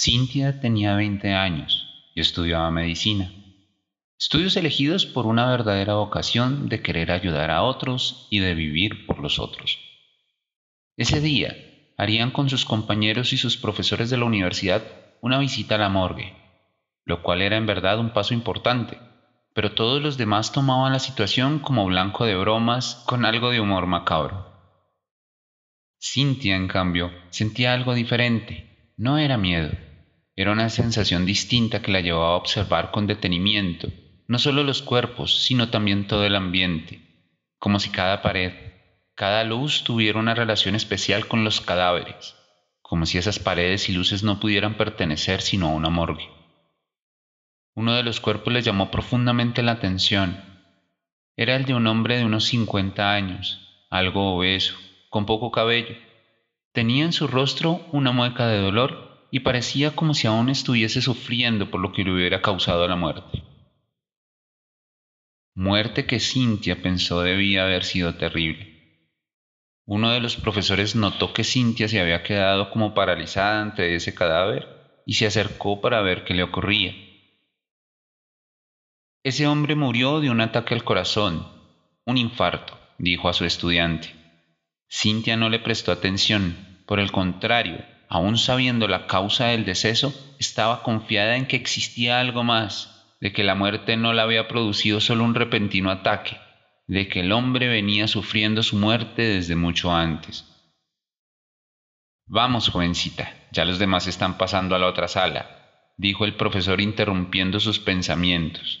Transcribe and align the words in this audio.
Cintia 0.00 0.60
tenía 0.60 0.94
20 0.94 1.34
años 1.34 1.88
y 2.14 2.20
estudiaba 2.20 2.70
medicina. 2.70 3.32
Estudios 4.16 4.56
elegidos 4.56 5.06
por 5.06 5.26
una 5.26 5.50
verdadera 5.50 5.94
vocación 5.94 6.68
de 6.68 6.82
querer 6.82 7.10
ayudar 7.10 7.50
a 7.50 7.64
otros 7.64 8.28
y 8.30 8.38
de 8.38 8.54
vivir 8.54 9.06
por 9.06 9.18
los 9.18 9.40
otros. 9.40 9.76
Ese 10.96 11.20
día 11.20 11.56
harían 11.96 12.30
con 12.30 12.48
sus 12.48 12.64
compañeros 12.64 13.32
y 13.32 13.38
sus 13.38 13.56
profesores 13.56 14.08
de 14.08 14.18
la 14.18 14.26
universidad 14.26 14.84
una 15.20 15.40
visita 15.40 15.74
a 15.74 15.78
la 15.78 15.88
morgue, 15.88 16.32
lo 17.04 17.20
cual 17.24 17.42
era 17.42 17.56
en 17.56 17.66
verdad 17.66 17.98
un 17.98 18.12
paso 18.12 18.34
importante, 18.34 19.00
pero 19.52 19.72
todos 19.72 20.00
los 20.00 20.16
demás 20.16 20.52
tomaban 20.52 20.92
la 20.92 21.00
situación 21.00 21.58
como 21.58 21.84
blanco 21.86 22.24
de 22.24 22.36
bromas 22.36 23.02
con 23.04 23.24
algo 23.24 23.50
de 23.50 23.58
humor 23.58 23.86
macabro. 23.86 24.46
Cintia, 26.00 26.54
en 26.54 26.68
cambio, 26.68 27.10
sentía 27.30 27.74
algo 27.74 27.94
diferente, 27.94 28.92
no 28.96 29.18
era 29.18 29.36
miedo, 29.36 29.70
era 30.38 30.52
una 30.52 30.68
sensación 30.68 31.26
distinta 31.26 31.82
que 31.82 31.90
la 31.90 32.00
llevaba 32.00 32.28
a 32.28 32.36
observar 32.36 32.92
con 32.92 33.08
detenimiento, 33.08 33.88
no 34.28 34.38
solo 34.38 34.62
los 34.62 34.82
cuerpos, 34.82 35.42
sino 35.42 35.70
también 35.70 36.06
todo 36.06 36.24
el 36.24 36.36
ambiente, 36.36 37.00
como 37.58 37.80
si 37.80 37.90
cada 37.90 38.22
pared, 38.22 38.52
cada 39.16 39.42
luz 39.42 39.82
tuviera 39.82 40.20
una 40.20 40.36
relación 40.36 40.76
especial 40.76 41.26
con 41.26 41.42
los 41.42 41.60
cadáveres, 41.60 42.36
como 42.82 43.04
si 43.04 43.18
esas 43.18 43.40
paredes 43.40 43.88
y 43.88 43.92
luces 43.92 44.22
no 44.22 44.38
pudieran 44.38 44.76
pertenecer 44.76 45.40
sino 45.40 45.66
a 45.66 45.74
una 45.74 45.90
morgue. 45.90 46.30
Uno 47.74 47.94
de 47.94 48.04
los 48.04 48.20
cuerpos 48.20 48.52
le 48.52 48.62
llamó 48.62 48.92
profundamente 48.92 49.64
la 49.64 49.72
atención. 49.72 50.40
Era 51.36 51.56
el 51.56 51.64
de 51.64 51.74
un 51.74 51.88
hombre 51.88 52.16
de 52.16 52.24
unos 52.24 52.44
50 52.44 53.12
años, 53.12 53.86
algo 53.90 54.36
obeso, 54.36 54.76
con 55.10 55.26
poco 55.26 55.50
cabello. 55.50 55.96
Tenía 56.72 57.04
en 57.04 57.12
su 57.12 57.26
rostro 57.26 57.84
una 57.90 58.12
mueca 58.12 58.46
de 58.46 58.60
dolor 58.60 59.07
y 59.30 59.40
parecía 59.40 59.94
como 59.94 60.14
si 60.14 60.26
aún 60.26 60.48
estuviese 60.48 61.02
sufriendo 61.02 61.70
por 61.70 61.80
lo 61.80 61.92
que 61.92 62.04
le 62.04 62.12
hubiera 62.12 62.40
causado 62.40 62.86
la 62.88 62.96
muerte. 62.96 63.42
Muerte 65.54 66.06
que 66.06 66.20
Cintia 66.20 66.82
pensó 66.82 67.20
debía 67.22 67.64
haber 67.64 67.84
sido 67.84 68.14
terrible. 68.14 68.78
Uno 69.84 70.10
de 70.10 70.20
los 70.20 70.36
profesores 70.36 70.94
notó 70.94 71.32
que 71.32 71.44
Cintia 71.44 71.88
se 71.88 72.00
había 72.00 72.22
quedado 72.22 72.70
como 72.70 72.94
paralizada 72.94 73.60
ante 73.60 73.94
ese 73.94 74.14
cadáver 74.14 74.68
y 75.04 75.14
se 75.14 75.26
acercó 75.26 75.80
para 75.80 76.00
ver 76.02 76.24
qué 76.24 76.34
le 76.34 76.42
ocurría. 76.42 76.94
Ese 79.24 79.46
hombre 79.46 79.74
murió 79.74 80.20
de 80.20 80.30
un 80.30 80.40
ataque 80.40 80.74
al 80.74 80.84
corazón, 80.84 81.46
un 82.04 82.18
infarto, 82.18 82.78
dijo 82.98 83.28
a 83.28 83.32
su 83.32 83.44
estudiante. 83.44 84.14
Cintia 84.90 85.36
no 85.36 85.48
le 85.48 85.58
prestó 85.58 85.92
atención, 85.92 86.82
por 86.86 87.00
el 87.00 87.10
contrario, 87.10 87.84
aún 88.08 88.38
sabiendo 88.38 88.88
la 88.88 89.06
causa 89.06 89.46
del 89.46 89.64
deceso, 89.64 90.14
estaba 90.38 90.82
confiada 90.82 91.36
en 91.36 91.46
que 91.46 91.56
existía 91.56 92.20
algo 92.20 92.44
más, 92.44 93.16
de 93.20 93.32
que 93.32 93.44
la 93.44 93.54
muerte 93.54 93.96
no 93.96 94.12
la 94.12 94.22
había 94.22 94.48
producido 94.48 95.00
solo 95.00 95.24
un 95.24 95.34
repentino 95.34 95.90
ataque, 95.90 96.38
de 96.86 97.08
que 97.08 97.20
el 97.20 97.32
hombre 97.32 97.68
venía 97.68 98.08
sufriendo 98.08 98.62
su 98.62 98.76
muerte 98.76 99.22
desde 99.22 99.56
mucho 99.56 99.94
antes. 99.94 100.44
Vamos, 102.26 102.68
jovencita, 102.68 103.34
ya 103.52 103.64
los 103.64 103.78
demás 103.78 104.06
están 104.06 104.38
pasando 104.38 104.74
a 104.74 104.78
la 104.78 104.86
otra 104.86 105.08
sala, 105.08 105.92
dijo 105.96 106.24
el 106.24 106.34
profesor 106.34 106.80
interrumpiendo 106.80 107.60
sus 107.60 107.78
pensamientos. 107.78 108.80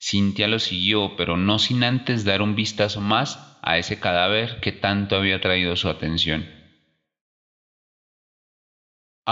Cintia 0.00 0.48
lo 0.48 0.58
siguió, 0.58 1.16
pero 1.16 1.36
no 1.36 1.58
sin 1.58 1.84
antes 1.84 2.24
dar 2.24 2.40
un 2.40 2.54
vistazo 2.54 3.00
más 3.00 3.58
a 3.62 3.76
ese 3.76 4.00
cadáver 4.00 4.60
que 4.60 4.72
tanto 4.72 5.16
había 5.16 5.40
traído 5.40 5.76
su 5.76 5.88
atención. 5.88 6.59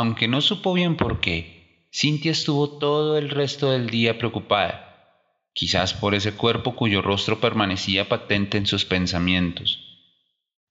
Aunque 0.00 0.28
no 0.28 0.40
supo 0.40 0.74
bien 0.74 0.96
por 0.96 1.18
qué, 1.18 1.88
Cintia 1.92 2.30
estuvo 2.30 2.78
todo 2.78 3.18
el 3.18 3.30
resto 3.30 3.72
del 3.72 3.90
día 3.90 4.16
preocupada, 4.16 5.26
quizás 5.52 5.92
por 5.92 6.14
ese 6.14 6.34
cuerpo 6.34 6.76
cuyo 6.76 7.02
rostro 7.02 7.40
permanecía 7.40 8.08
patente 8.08 8.58
en 8.58 8.66
sus 8.66 8.84
pensamientos. 8.84 9.98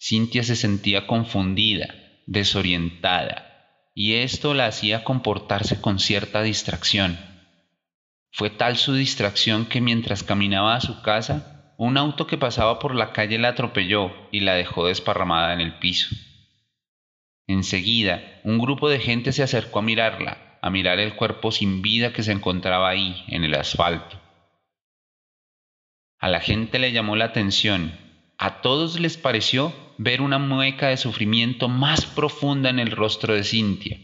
Cintia 0.00 0.44
se 0.44 0.54
sentía 0.54 1.08
confundida, 1.08 1.92
desorientada, 2.26 3.90
y 3.96 4.12
esto 4.14 4.54
la 4.54 4.66
hacía 4.66 5.02
comportarse 5.02 5.80
con 5.80 5.98
cierta 5.98 6.42
distracción. 6.42 7.18
Fue 8.30 8.48
tal 8.48 8.76
su 8.76 8.94
distracción 8.94 9.66
que 9.66 9.80
mientras 9.80 10.22
caminaba 10.22 10.76
a 10.76 10.80
su 10.80 11.02
casa, 11.02 11.74
un 11.78 11.96
auto 11.96 12.28
que 12.28 12.38
pasaba 12.38 12.78
por 12.78 12.94
la 12.94 13.12
calle 13.12 13.40
la 13.40 13.48
atropelló 13.48 14.12
y 14.30 14.38
la 14.38 14.54
dejó 14.54 14.86
desparramada 14.86 15.52
en 15.52 15.62
el 15.62 15.80
piso. 15.80 16.14
Enseguida, 17.46 18.40
un 18.44 18.58
grupo 18.58 18.88
de 18.88 18.98
gente 18.98 19.32
se 19.32 19.42
acercó 19.42 19.78
a 19.78 19.82
mirarla, 19.82 20.58
a 20.62 20.70
mirar 20.70 20.98
el 20.98 21.14
cuerpo 21.14 21.52
sin 21.52 21.80
vida 21.80 22.12
que 22.12 22.22
se 22.22 22.32
encontraba 22.32 22.88
ahí, 22.88 23.24
en 23.28 23.44
el 23.44 23.54
asfalto. 23.54 24.20
A 26.18 26.28
la 26.28 26.40
gente 26.40 26.78
le 26.78 26.92
llamó 26.92 27.14
la 27.14 27.26
atención, 27.26 27.92
a 28.38 28.60
todos 28.60 28.98
les 28.98 29.16
pareció 29.16 29.72
ver 29.98 30.20
una 30.20 30.38
mueca 30.38 30.88
de 30.88 30.96
sufrimiento 30.96 31.68
más 31.68 32.04
profunda 32.06 32.68
en 32.68 32.78
el 32.78 32.90
rostro 32.90 33.34
de 33.34 33.44
Cintia, 33.44 33.98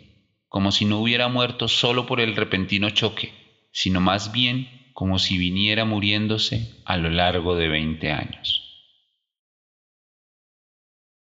como 0.49 0.71
si 0.71 0.85
no 0.85 0.99
hubiera 0.99 1.29
muerto 1.29 1.69
solo 1.69 2.07
por 2.07 2.21
el 2.21 2.37
repentino 2.37 2.91
choque, 2.91 3.33
sino 3.73 4.01
más 4.01 4.33
bien 4.33 4.91
como 4.93 5.19
si 5.19 5.39
viniera 5.39 5.85
muriéndose 5.85 6.83
a 6.85 6.97
lo 6.97 7.11
largo 7.11 7.57
de 7.57 7.69
veinte 7.69 8.13
años. 8.13 8.62